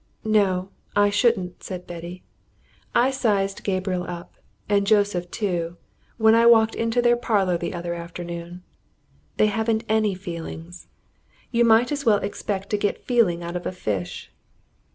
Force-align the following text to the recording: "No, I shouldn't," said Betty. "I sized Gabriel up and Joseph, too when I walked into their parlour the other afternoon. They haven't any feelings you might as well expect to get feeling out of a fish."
"No, 0.25 0.69
I 0.95 1.11
shouldn't," 1.11 1.61
said 1.63 1.85
Betty. 1.85 2.23
"I 2.95 3.11
sized 3.11 3.63
Gabriel 3.63 4.03
up 4.05 4.33
and 4.67 4.87
Joseph, 4.87 5.29
too 5.29 5.77
when 6.17 6.33
I 6.33 6.47
walked 6.47 6.73
into 6.73 7.03
their 7.03 7.15
parlour 7.15 7.55
the 7.55 7.75
other 7.75 7.93
afternoon. 7.93 8.63
They 9.37 9.45
haven't 9.45 9.83
any 9.87 10.15
feelings 10.15 10.87
you 11.51 11.63
might 11.63 11.91
as 11.91 12.03
well 12.03 12.17
expect 12.17 12.71
to 12.71 12.77
get 12.77 13.05
feeling 13.05 13.43
out 13.43 13.55
of 13.55 13.67
a 13.67 13.71
fish." 13.71 14.31